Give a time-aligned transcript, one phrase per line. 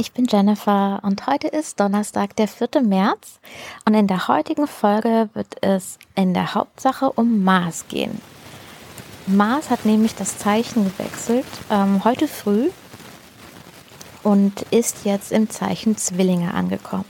[0.00, 2.82] Ich bin Jennifer und heute ist Donnerstag, der 4.
[2.84, 3.40] März
[3.84, 8.20] und in der heutigen Folge wird es in der Hauptsache um Mars gehen.
[9.26, 12.70] Mars hat nämlich das Zeichen gewechselt ähm, heute früh
[14.22, 17.04] und ist jetzt im Zeichen Zwillinge angekommen.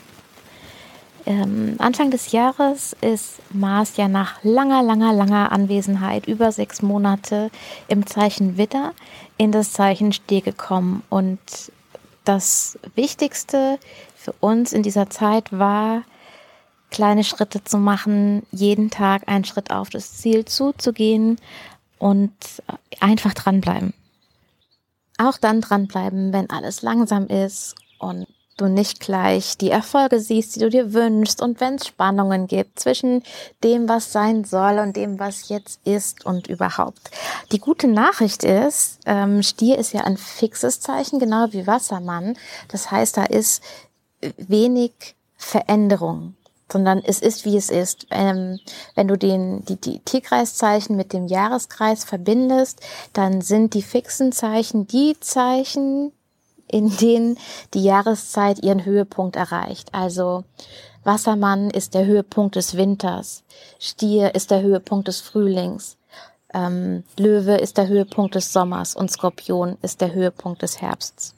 [1.26, 7.50] Ähm, Anfang des Jahres ist Mars ja nach langer, langer, langer Anwesenheit, über sechs Monate
[7.88, 8.94] im Zeichen Widder,
[9.36, 11.38] in das Zeichen Stier gekommen und
[12.28, 13.78] das Wichtigste
[14.14, 16.02] für uns in dieser Zeit war,
[16.90, 21.38] kleine Schritte zu machen, jeden Tag einen Schritt auf das Ziel zuzugehen
[21.98, 22.32] und
[23.00, 23.94] einfach dranbleiben.
[25.16, 28.26] Auch dann dranbleiben, wenn alles langsam ist und
[28.60, 32.78] du nicht gleich die Erfolge siehst, die du dir wünschst und wenn es Spannungen gibt
[32.78, 33.22] zwischen
[33.64, 37.10] dem, was sein soll und dem, was jetzt ist und überhaupt.
[37.52, 42.36] Die gute Nachricht ist, ähm, Stier ist ja ein fixes Zeichen, genau wie Wassermann.
[42.68, 43.62] Das heißt, da ist
[44.20, 44.92] wenig
[45.36, 46.34] Veränderung
[46.70, 48.06] sondern es ist, wie es ist.
[48.10, 48.60] Ähm,
[48.94, 52.80] wenn du den, die, die Tierkreiszeichen mit dem Jahreskreis verbindest,
[53.12, 56.12] dann sind die fixen Zeichen die Zeichen,
[56.70, 57.38] in denen
[57.74, 59.88] die Jahreszeit ihren Höhepunkt erreicht.
[59.92, 60.44] Also
[61.04, 63.42] Wassermann ist der Höhepunkt des Winters,
[63.78, 65.96] Stier ist der Höhepunkt des Frühlings,
[66.52, 71.34] ähm, Löwe ist der Höhepunkt des Sommers und Skorpion ist der Höhepunkt des Herbsts.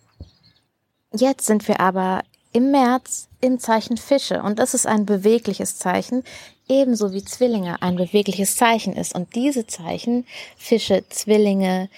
[1.13, 2.23] Jetzt sind wir aber
[2.53, 6.25] im März im Zeichen Fische und das ist ein bewegliches Zeichen,
[6.69, 9.15] ebenso wie Zwillinge ein bewegliches Zeichen ist.
[9.15, 11.89] Und diese Zeichen, Fische, Zwillinge,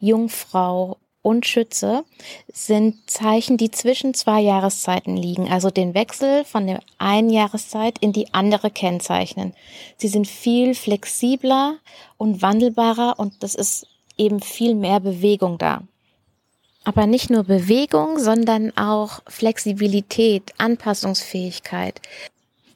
[0.00, 2.04] Jungfrau und Schütze
[2.52, 8.12] sind Zeichen, die zwischen zwei Jahreszeiten liegen, also den Wechsel von der einen Jahreszeit in
[8.12, 9.54] die andere kennzeichnen.
[9.96, 11.76] Sie sind viel flexibler
[12.18, 13.86] und wandelbarer und das ist
[14.18, 15.82] eben viel mehr Bewegung da.
[16.84, 22.00] Aber nicht nur Bewegung, sondern auch Flexibilität, Anpassungsfähigkeit,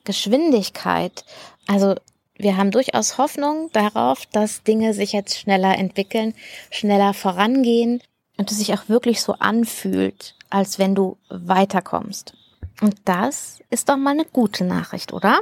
[0.05, 1.25] Geschwindigkeit.
[1.67, 1.97] Also
[2.37, 6.35] wir haben durchaus Hoffnung darauf, dass Dinge sich jetzt schneller entwickeln,
[6.71, 8.01] schneller vorangehen
[8.37, 12.35] und es sich auch wirklich so anfühlt, als wenn du weiterkommst.
[12.81, 15.41] Und das ist doch mal eine gute Nachricht, oder?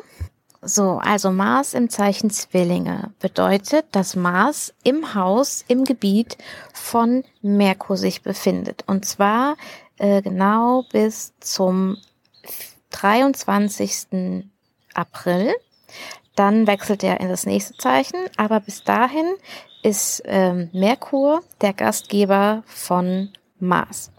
[0.63, 6.39] So, also Mars im Zeichen Zwillinge bedeutet, dass Mars im Haus, im Gebiet
[6.73, 8.83] von Merkur sich befindet.
[8.87, 9.57] Und zwar
[9.99, 11.99] äh, genau bis zum
[12.93, 14.45] 23.
[14.95, 15.53] April.
[16.37, 19.35] Dann wechselt er in das nächste Zeichen, aber bis dahin
[19.83, 23.31] ist ähm, Merkur der Gastgeber von
[23.61, 24.11] Mars.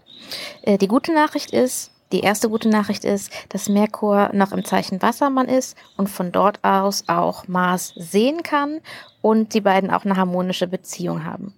[0.62, 5.02] Äh, die gute Nachricht ist, die erste gute Nachricht ist, dass Merkur noch im Zeichen
[5.02, 8.80] Wassermann ist und von dort aus auch Mars sehen kann
[9.22, 11.54] und die beiden auch eine harmonische Beziehung haben.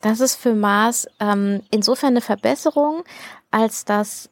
[0.00, 3.04] Das ist für Mars ähm, insofern eine Verbesserung,
[3.50, 4.30] als dass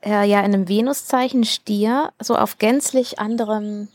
[0.00, 3.88] er ja in einem Venuszeichen Stier so auf gänzlich anderem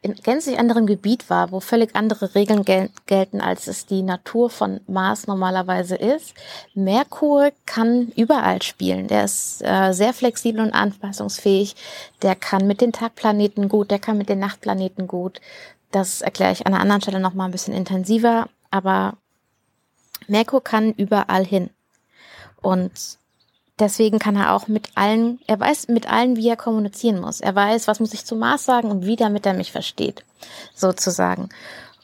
[0.00, 4.48] in gänzlich anderem Gebiet war, wo völlig andere Regeln gel gelten, als es die Natur
[4.48, 6.34] von Mars normalerweise ist.
[6.74, 9.08] Merkur kann überall spielen.
[9.08, 11.74] Der ist äh, sehr flexibel und anpassungsfähig.
[12.22, 15.40] Der kann mit den Tagplaneten gut, der kann mit den Nachtplaneten gut.
[15.90, 18.48] Das erkläre ich an einer anderen Stelle nochmal ein bisschen intensiver.
[18.70, 19.16] Aber
[20.28, 21.70] Merkur kann überall hin.
[22.60, 23.18] Und
[23.78, 27.40] deswegen kann er auch mit allen, er weiß mit allen, wie er kommunizieren muss.
[27.40, 30.24] Er weiß, was muss ich zu Mars sagen und wie, damit er mich versteht,
[30.74, 31.48] sozusagen.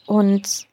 [0.07, 0.67] Und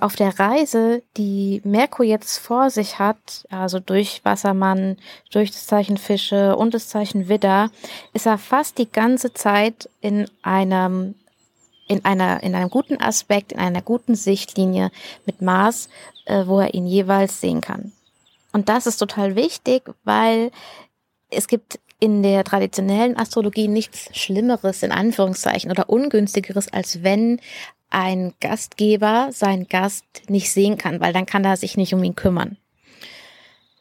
[0.00, 4.96] auf der Reise, die Merkur jetzt vor sich hat, also durch Wassermann,
[5.32, 7.70] durch das Zeichen Fische und das Zeichen Widder,
[8.12, 11.14] ist er fast die ganze Zeit in einem
[11.86, 14.90] in einer in einem guten Aspekt, in einer guten Sichtlinie
[15.26, 15.88] mit Mars,
[16.24, 17.92] äh, wo er ihn jeweils sehen kann.
[18.54, 20.52] Und das ist total wichtig, weil
[21.28, 27.40] es gibt in der traditionellen Astrologie nichts Schlimmeres in Anführungszeichen oder ungünstigeres, als wenn
[27.90, 32.14] ein Gastgeber seinen Gast nicht sehen kann, weil dann kann er sich nicht um ihn
[32.14, 32.56] kümmern.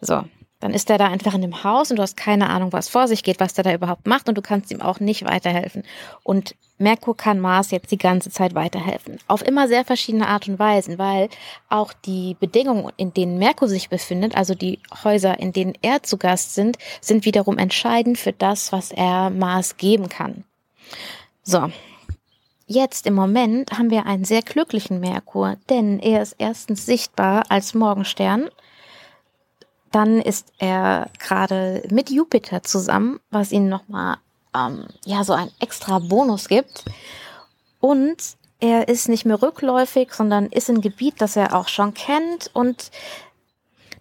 [0.01, 0.23] So,
[0.63, 3.09] dann ist er da einfach in dem Haus und du hast keine Ahnung, was vor
[3.09, 5.83] sich geht, was der da überhaupt macht und du kannst ihm auch nicht weiterhelfen.
[6.23, 9.17] Und Merkur kann Mars jetzt die ganze Zeit weiterhelfen.
[9.27, 11.27] Auf immer sehr verschiedene Art und Weisen, weil
[11.67, 16.15] auch die Bedingungen, in denen Merkur sich befindet, also die Häuser, in denen er zu
[16.15, 20.45] Gast sind, sind wiederum entscheidend für das, was er Mars geben kann.
[21.43, 21.69] So.
[22.67, 27.73] Jetzt im Moment haben wir einen sehr glücklichen Merkur, denn er ist erstens sichtbar als
[27.73, 28.49] Morgenstern
[29.93, 34.17] dann ist er gerade mit Jupiter zusammen, was ihm nochmal
[34.55, 36.85] ähm, ja so ein extra Bonus gibt.
[37.79, 38.17] Und
[38.59, 42.91] er ist nicht mehr rückläufig, sondern ist ein Gebiet, das er auch schon kennt und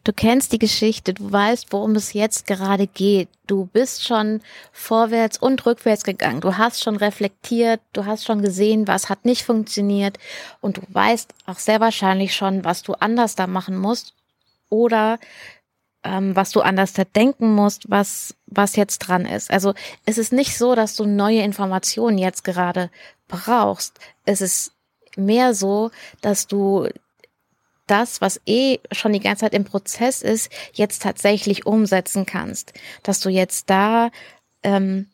[0.05, 3.29] Du kennst die Geschichte, du weißt, worum es jetzt gerade geht.
[3.47, 4.41] Du bist schon
[4.73, 6.41] vorwärts und rückwärts gegangen.
[6.41, 10.19] Du hast schon reflektiert, du hast schon gesehen, was hat nicht funktioniert
[10.61, 14.15] und du weißt auch sehr wahrscheinlich schon, was du anders da machen musst
[14.71, 15.21] oder
[16.05, 19.51] ähm, was du anders denken musst, was, was jetzt dran ist.
[19.51, 22.91] Also es ist nicht so, dass du neue Informationen jetzt gerade
[23.29, 23.99] brauchst.
[24.25, 24.73] Es ist
[25.17, 25.91] mehr so,
[26.21, 26.89] dass du
[27.87, 32.73] das, was eh schon die ganze Zeit im Prozess ist, jetzt tatsächlich umsetzen kannst.
[33.03, 34.11] Dass du jetzt da
[34.63, 35.09] ähm,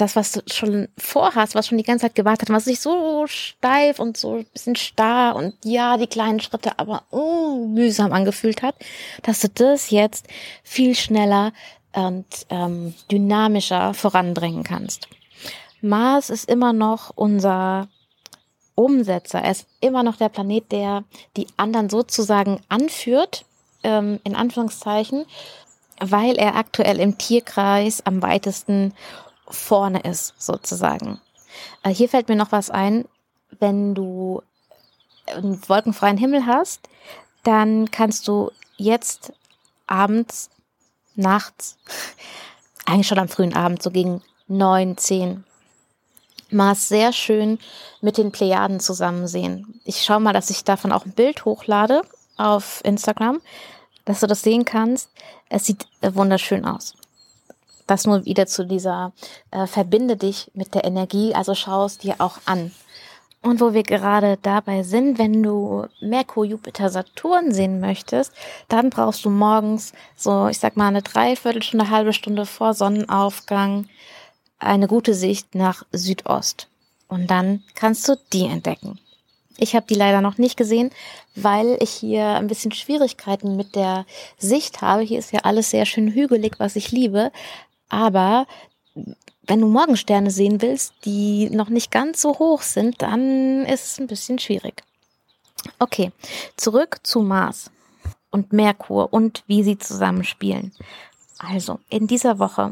[0.00, 3.26] das, was du schon vorhast, was schon die ganze Zeit gewartet hat, was sich so
[3.26, 8.62] steif und so ein bisschen starr und ja, die kleinen Schritte aber uh, mühsam angefühlt
[8.62, 8.74] hat,
[9.22, 10.26] dass du das jetzt
[10.62, 11.52] viel schneller
[11.92, 15.08] und ähm, dynamischer voranbringen kannst.
[15.80, 17.88] Mars ist immer noch unser
[18.74, 19.40] Umsetzer.
[19.40, 21.04] Er ist immer noch der Planet, der
[21.36, 23.44] die anderen sozusagen anführt,
[23.82, 25.26] ähm, in Anführungszeichen,
[26.00, 28.94] weil er aktuell im Tierkreis am weitesten
[29.50, 31.20] vorne ist, sozusagen.
[31.82, 33.06] Äh, hier fällt mir noch was ein.
[33.58, 34.42] Wenn du
[35.26, 36.88] einen wolkenfreien Himmel hast,
[37.42, 39.32] dann kannst du jetzt
[39.86, 40.50] abends,
[41.14, 41.76] nachts,
[42.86, 45.44] eigentlich schon am frühen Abend, so gegen neun, zehn,
[46.52, 47.58] Mars sehr schön
[48.00, 49.80] mit den Plejaden zusammen sehen.
[49.84, 52.02] Ich schaue mal, dass ich davon auch ein Bild hochlade
[52.36, 53.40] auf Instagram,
[54.04, 55.10] dass du das sehen kannst.
[55.48, 56.94] Es sieht wunderschön aus.
[57.90, 59.12] Das nur wieder zu dieser
[59.50, 62.70] äh, verbinde dich mit der Energie, also schau es dir auch an.
[63.42, 68.32] Und wo wir gerade dabei sind, wenn du Merkur, Jupiter, Saturn sehen möchtest,
[68.68, 73.88] dann brauchst du morgens so, ich sag mal, eine Dreiviertelstunde, halbe Stunde vor Sonnenaufgang
[74.60, 76.68] eine gute Sicht nach Südost.
[77.08, 79.00] Und dann kannst du die entdecken.
[79.56, 80.90] Ich habe die leider noch nicht gesehen,
[81.34, 84.06] weil ich hier ein bisschen Schwierigkeiten mit der
[84.38, 85.02] Sicht habe.
[85.02, 87.32] Hier ist ja alles sehr schön hügelig, was ich liebe.
[87.90, 88.46] Aber
[89.42, 94.00] wenn du Morgensterne sehen willst, die noch nicht ganz so hoch sind, dann ist es
[94.00, 94.82] ein bisschen schwierig.
[95.78, 96.12] Okay,
[96.56, 97.70] zurück zu Mars
[98.30, 100.72] und Merkur und wie sie zusammenspielen.
[101.38, 102.70] Also, in dieser Woche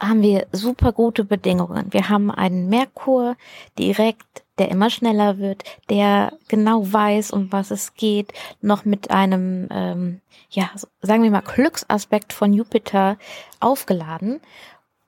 [0.00, 1.92] haben wir super gute Bedingungen.
[1.92, 3.36] Wir haben einen Merkur
[3.78, 9.68] direkt, der immer schneller wird, der genau weiß, um was es geht, noch mit einem,
[9.70, 10.20] ähm,
[10.50, 10.70] ja,
[11.02, 13.18] sagen wir mal, Glücksaspekt von Jupiter
[13.60, 14.40] aufgeladen.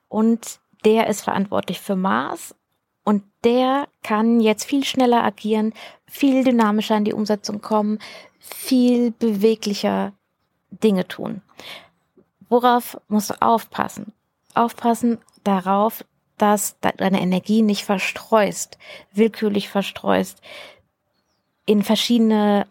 [0.09, 2.55] Und der ist verantwortlich für Mars
[3.05, 5.73] und der kann jetzt viel schneller agieren,
[6.06, 7.99] viel dynamischer in die Umsetzung kommen,
[8.39, 10.12] viel beweglicher
[10.71, 11.43] Dinge tun.
[12.49, 14.12] Worauf musst du aufpassen?
[14.59, 16.05] aufpassen darauf,
[16.38, 18.79] dass deine Energie nicht verstreust,
[19.12, 20.40] willkürlich verstreust,
[21.67, 22.67] in verschiedene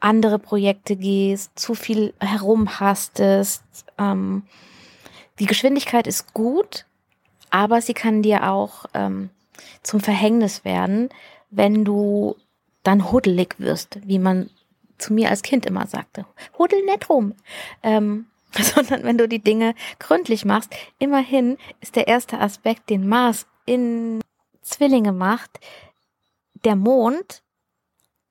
[0.00, 3.62] andere Projekte gehst, zu viel herumhastest.
[3.98, 4.42] Ähm,
[5.38, 6.84] die Geschwindigkeit ist gut,
[7.50, 9.30] aber sie kann dir auch ähm,
[9.82, 11.08] zum Verhängnis werden,
[11.50, 12.36] wenn du
[12.82, 14.50] dann huddelig wirst, wie man
[14.98, 16.26] zu mir als Kind immer sagte.
[16.58, 17.34] Huddel nicht rum.
[17.82, 18.26] Ähm,
[18.74, 20.74] sondern wenn du die Dinge gründlich machst.
[20.98, 24.20] Immerhin ist der erste Aspekt, den Mars in
[24.62, 25.60] Zwillinge macht,
[26.64, 27.42] der Mond.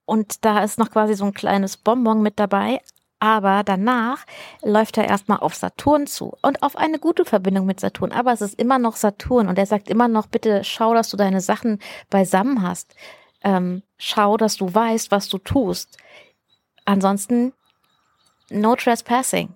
[0.06, 2.82] Und da ist noch quasi so ein kleines Bonbon mit dabei.
[3.20, 4.25] Aber danach
[4.62, 8.12] läuft er erstmal auf Saturn zu und auf eine gute Verbindung mit Saturn.
[8.12, 11.15] Aber es ist immer noch Saturn und er sagt immer noch, bitte schau, dass du
[11.15, 12.96] deine Sachen beisammen hast.
[13.42, 15.98] Ähm, schau, dass du weißt, was du tust.
[16.84, 17.53] Ansonsten
[18.50, 19.56] no trespassing.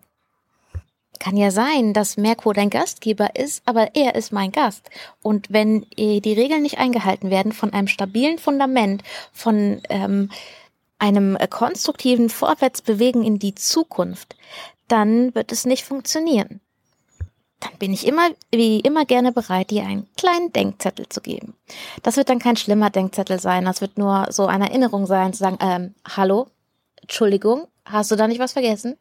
[1.19, 4.89] Kann ja sein, dass Merkur dein Gastgeber ist, aber er ist mein Gast.
[5.21, 10.29] Und wenn die Regeln nicht eingehalten werden von einem stabilen Fundament, von ähm,
[10.99, 14.35] einem äh, konstruktiven Vorwärtsbewegen in die Zukunft,
[14.87, 16.61] dann wird es nicht funktionieren.
[17.59, 21.55] Dann bin ich immer, wie immer gerne bereit, dir einen kleinen Denkzettel zu geben.
[22.03, 23.65] Das wird dann kein schlimmer Denkzettel sein.
[23.65, 26.47] Das wird nur so eine Erinnerung sein, zu sagen, ähm, hallo,
[27.01, 28.97] Entschuldigung, hast du da nicht was vergessen?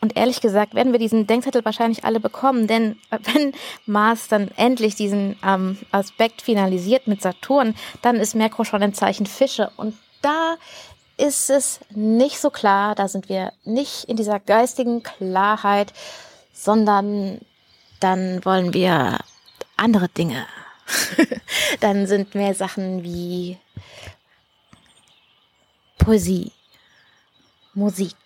[0.00, 3.52] Und ehrlich gesagt werden wir diesen Denkzettel wahrscheinlich alle bekommen, denn wenn
[3.86, 9.26] Mars dann endlich diesen ähm, Aspekt finalisiert mit Saturn, dann ist Merkur schon ein Zeichen
[9.26, 9.70] Fische.
[9.76, 10.56] Und da
[11.16, 15.92] ist es nicht so klar, da sind wir nicht in dieser geistigen Klarheit,
[16.52, 17.40] sondern
[18.00, 19.18] dann wollen wir
[19.76, 20.46] andere Dinge.
[21.80, 23.58] dann sind mehr Sachen wie
[25.98, 26.52] Poesie,
[27.74, 28.16] Musik,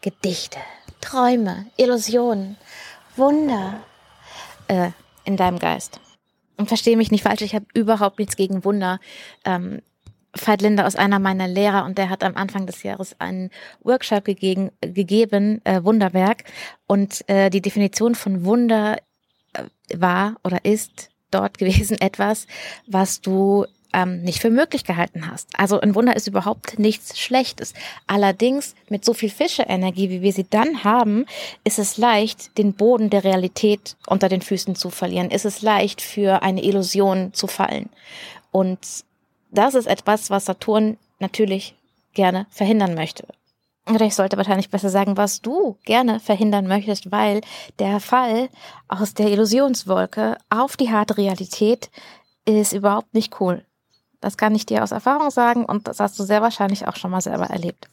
[0.00, 0.58] Gedichte,
[1.00, 2.56] Träume, Illusionen,
[3.16, 3.82] Wunder
[4.68, 4.90] äh,
[5.24, 6.00] in deinem Geist.
[6.56, 8.98] Und verstehe mich nicht falsch, ich habe überhaupt nichts gegen Wunder.
[9.44, 9.80] Ähm,
[10.32, 13.50] Veit Linder aus einer meiner Lehrer und der hat am Anfang des Jahres einen
[13.82, 16.44] Workshop gegeben, gegeben äh, Wunderwerk.
[16.86, 18.98] Und äh, die Definition von Wunder
[19.54, 19.64] äh,
[19.96, 22.46] war oder ist dort gewesen etwas,
[22.86, 25.48] was du ähm, nicht für möglich gehalten hast.
[25.56, 27.74] Also ein Wunder ist überhaupt nichts Schlechtes.
[28.06, 31.26] Allerdings mit so viel Fische-Energie, wie wir sie dann haben,
[31.64, 35.30] ist es leicht, den Boden der Realität unter den Füßen zu verlieren.
[35.30, 37.88] Ist es leicht, für eine Illusion zu fallen.
[38.50, 38.78] Und
[39.50, 41.74] das ist etwas, was Saturn natürlich
[42.14, 43.26] gerne verhindern möchte.
[43.88, 47.40] Oder ich sollte wahrscheinlich besser sagen, was du gerne verhindern möchtest, weil
[47.78, 48.48] der Fall
[48.88, 51.90] aus der Illusionswolke auf die harte Realität
[52.44, 53.64] ist überhaupt nicht cool.
[54.20, 57.10] Das kann ich dir aus Erfahrung sagen und das hast du sehr wahrscheinlich auch schon
[57.10, 57.88] mal selber erlebt.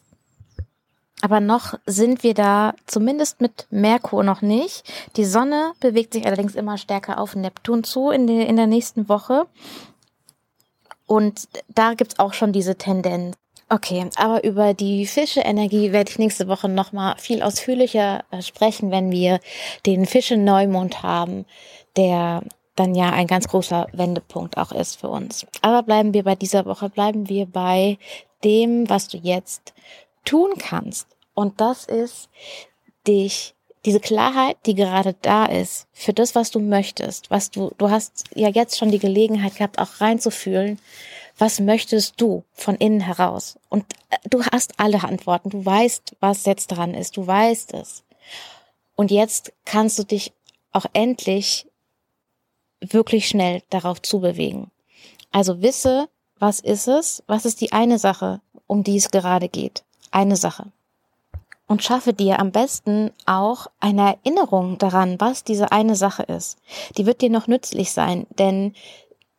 [1.22, 4.84] Aber noch sind wir da zumindest mit Merkur noch nicht.
[5.16, 9.10] Die Sonne bewegt sich allerdings immer stärker auf Neptun zu in, der in der nächsten
[9.10, 9.48] Woche.
[11.08, 13.36] Und da gibt's auch schon diese Tendenz.
[13.70, 19.12] Okay, aber über die Fische-Energie werde ich nächste Woche nochmal viel ausführlicher äh, sprechen, wenn
[19.12, 19.42] wir
[19.86, 21.46] den Fische-Neumond haben,
[21.98, 22.44] der
[22.80, 25.46] dann ja ein ganz großer Wendepunkt auch ist für uns.
[25.62, 27.98] Aber bleiben wir bei dieser Woche, bleiben wir bei
[28.44, 29.74] dem, was du jetzt
[30.24, 31.08] tun kannst.
[31.34, 32.30] Und das ist,
[33.08, 33.56] dich
[33.86, 38.26] diese Klarheit, die gerade da ist, für das, was du möchtest, was du, du hast
[38.36, 40.80] ja jetzt schon die Gelegenheit gehabt, auch reinzufühlen,
[41.38, 43.58] was möchtest du von innen heraus?
[43.70, 48.04] Und äh, du hast alle Antworten, du weißt, was jetzt dran ist, du weißt es.
[48.96, 50.34] Und jetzt kannst du dich
[50.72, 51.67] auch endlich
[52.82, 54.72] wirklich schnell darauf zubewegen.
[55.32, 57.24] Also wisse, was ist es?
[57.28, 59.84] Was ist die eine Sache, um die es gerade geht?
[60.12, 60.72] Eine Sache
[61.68, 66.58] und schaffe dir am besten auch eine Erinnerung daran, was diese eine Sache ist.
[66.98, 68.74] Die wird dir noch nützlich sein, denn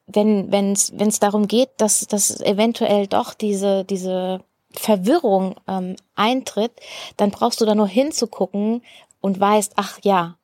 [0.06, 4.40] wenn wenn es darum geht, dass dass eventuell doch diese diese
[4.72, 6.72] Verwirrung ähm, eintritt,
[7.16, 8.82] dann brauchst du da nur hinzugucken
[9.20, 10.36] und weißt, ach ja,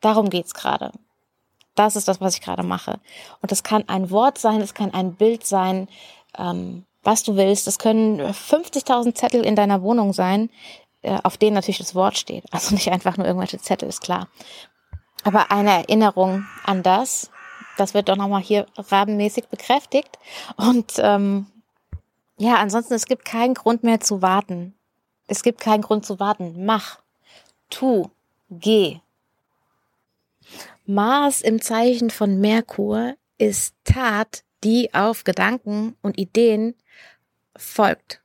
[0.00, 0.92] darum geht's gerade.
[1.74, 3.00] Das ist das, was ich gerade mache.
[3.40, 5.88] Und das kann ein Wort sein, es kann ein Bild sein,
[6.36, 7.66] ähm, was du willst.
[7.66, 10.50] Das können 50.000 Zettel in deiner Wohnung sein,
[11.02, 12.44] äh, auf denen natürlich das Wort steht.
[12.52, 14.28] Also nicht einfach nur irgendwelche Zettel, ist klar.
[15.24, 17.30] Aber eine Erinnerung an das,
[17.76, 20.18] das wird doch nochmal hier rabenmäßig bekräftigt.
[20.56, 21.46] Und ähm,
[22.38, 24.74] ja, ansonsten, es gibt keinen Grund mehr zu warten.
[25.26, 26.64] Es gibt keinen Grund zu warten.
[26.64, 26.98] Mach,
[27.70, 28.10] tu,
[28.50, 29.00] geh.
[30.84, 36.74] Mars im Zeichen von Merkur ist Tat, die auf Gedanken und Ideen
[37.56, 38.20] folgt.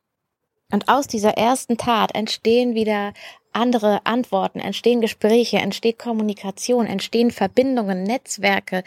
[0.72, 3.14] Und aus dieser ersten Tat entstehen wieder
[3.54, 8.84] andere Antworten, entstehen Gespräche, entsteht Kommunikation, entstehen Verbindungen, Netzwerke,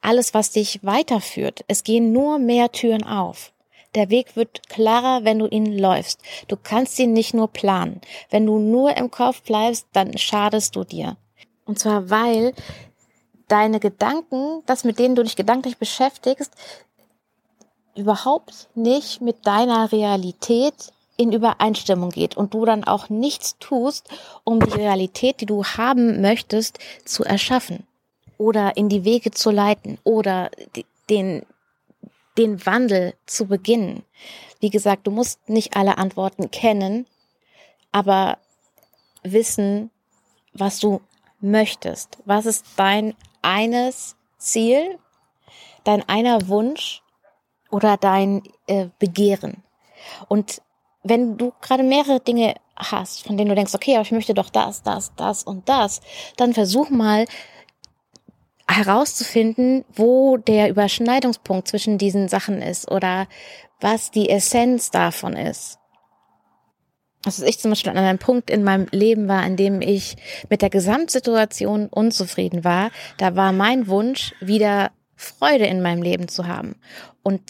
[0.00, 1.64] alles, was dich weiterführt.
[1.66, 3.52] Es gehen nur mehr Türen auf.
[3.94, 6.20] Der Weg wird klarer, wenn du ihn läufst.
[6.48, 8.00] Du kannst ihn nicht nur planen.
[8.30, 11.16] Wenn du nur im Kopf bleibst, dann schadest du dir.
[11.64, 12.54] Und zwar, weil
[13.48, 16.52] deine Gedanken, das mit denen du dich gedanklich beschäftigst,
[17.96, 24.08] überhaupt nicht mit deiner Realität in Übereinstimmung geht und du dann auch nichts tust,
[24.42, 27.86] um die Realität, die du haben möchtest, zu erschaffen
[28.36, 30.50] oder in die Wege zu leiten oder
[31.08, 31.46] den,
[32.36, 34.02] den Wandel zu beginnen.
[34.58, 37.06] Wie gesagt, du musst nicht alle Antworten kennen,
[37.92, 38.38] aber
[39.22, 39.90] wissen,
[40.52, 41.00] was du
[41.40, 42.18] möchtest.
[42.24, 44.98] Was ist dein eines Ziel,
[45.84, 47.02] dein einer Wunsch
[47.70, 49.62] oder dein äh, Begehren?
[50.28, 50.62] Und
[51.02, 54.50] wenn du gerade mehrere Dinge hast, von denen du denkst, okay, aber ich möchte doch
[54.50, 56.00] das, das, das und das,
[56.36, 57.26] dann versuch mal
[58.66, 63.28] herauszufinden, wo der Überschneidungspunkt zwischen diesen Sachen ist oder
[63.80, 65.78] was die Essenz davon ist.
[67.24, 70.16] Also ich zum Beispiel an einem Punkt in meinem Leben war, in dem ich
[70.50, 76.46] mit der Gesamtsituation unzufrieden war, da war mein Wunsch, wieder Freude in meinem Leben zu
[76.46, 76.76] haben.
[77.22, 77.40] Und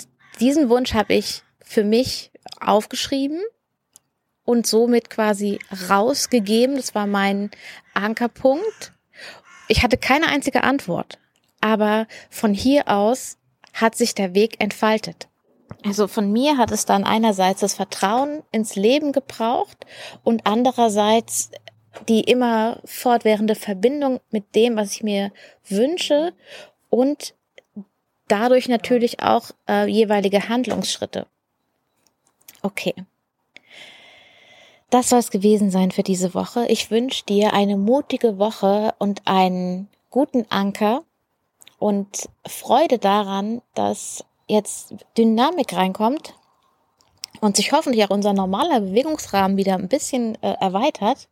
[0.40, 3.40] diesen Wunsch habe ich für mich aufgeschrieben
[4.44, 6.76] und somit quasi rausgegeben.
[6.76, 7.50] Das war mein
[7.94, 8.92] Ankerpunkt.
[9.68, 11.18] Ich hatte keine einzige Antwort,
[11.60, 13.38] aber von hier aus
[13.72, 15.28] hat sich der Weg entfaltet.
[15.84, 19.84] Also von mir hat es dann einerseits das Vertrauen ins Leben gebraucht
[20.22, 21.50] und andererseits
[22.08, 25.30] die immer fortwährende Verbindung mit dem, was ich mir
[25.68, 26.32] wünsche
[26.90, 27.34] und
[28.28, 31.26] dadurch natürlich auch äh, jeweilige Handlungsschritte.
[32.62, 32.94] Okay.
[34.90, 36.66] Das soll es gewesen sein für diese Woche.
[36.66, 41.02] Ich wünsche dir eine mutige Woche und einen guten Anker
[41.78, 46.34] und Freude daran, dass jetzt Dynamik reinkommt
[47.40, 51.28] und sich hoffentlich auch unser normaler Bewegungsrahmen wieder ein bisschen äh, erweitert.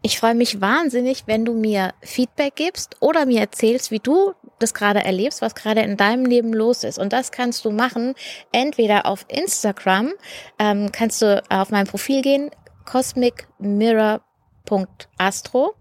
[0.00, 4.74] Ich freue mich wahnsinnig, wenn du mir Feedback gibst oder mir erzählst, wie du das
[4.74, 6.98] gerade erlebst, was gerade in deinem Leben los ist.
[6.98, 8.14] Und das kannst du machen,
[8.52, 10.12] entweder auf Instagram,
[10.58, 12.50] ähm, kannst du auf mein Profil gehen,
[12.84, 15.74] cosmicmirror.astro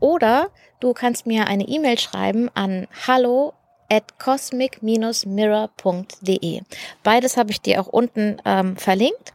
[0.00, 0.50] oder
[0.80, 3.54] du kannst mir eine E-Mail schreiben an hallo
[3.90, 6.60] at cosmic-mirror.de.
[7.02, 9.34] Beides habe ich dir auch unten ähm, verlinkt.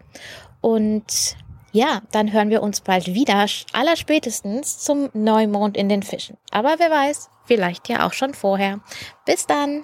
[0.62, 1.36] Und
[1.72, 6.38] ja, dann hören wir uns bald wieder, allerspätestens zum Neumond in den Fischen.
[6.52, 8.80] Aber wer weiß, vielleicht ja auch schon vorher.
[9.26, 9.84] Bis dann!